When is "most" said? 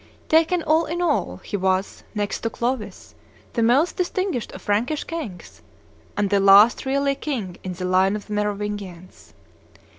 3.61-3.97